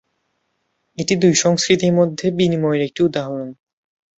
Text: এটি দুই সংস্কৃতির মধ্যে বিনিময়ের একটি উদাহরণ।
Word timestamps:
এটি 0.97 1.13
দুই 1.15 1.33
সংস্কৃতির 1.35 1.93
মধ্যে 1.93 2.25
বিনিময়ের 2.31 2.81
একটি 2.81 2.99
উদাহরণ। 3.03 3.49